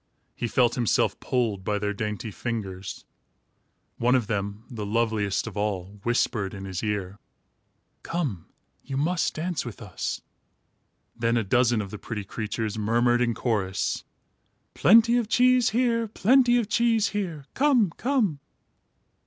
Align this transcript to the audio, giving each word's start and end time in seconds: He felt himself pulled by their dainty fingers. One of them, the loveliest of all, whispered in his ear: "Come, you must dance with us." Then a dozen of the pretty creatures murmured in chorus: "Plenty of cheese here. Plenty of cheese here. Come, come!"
He 0.33 0.47
felt 0.47 0.73
himself 0.73 1.19
pulled 1.19 1.63
by 1.63 1.77
their 1.77 1.93
dainty 1.93 2.31
fingers. 2.31 3.05
One 3.97 4.15
of 4.15 4.25
them, 4.25 4.63
the 4.67 4.83
loveliest 4.83 5.45
of 5.45 5.55
all, 5.55 5.99
whispered 6.01 6.55
in 6.55 6.65
his 6.65 6.81
ear: 6.81 7.19
"Come, 8.01 8.47
you 8.83 8.97
must 8.97 9.35
dance 9.35 9.63
with 9.63 9.79
us." 9.79 10.19
Then 11.15 11.37
a 11.37 11.43
dozen 11.43 11.83
of 11.83 11.91
the 11.91 11.99
pretty 11.99 12.23
creatures 12.23 12.79
murmured 12.79 13.21
in 13.21 13.35
chorus: 13.35 14.03
"Plenty 14.73 15.17
of 15.17 15.29
cheese 15.29 15.69
here. 15.69 16.07
Plenty 16.07 16.57
of 16.57 16.67
cheese 16.67 17.09
here. 17.09 17.45
Come, 17.53 17.91
come!" 17.95 18.39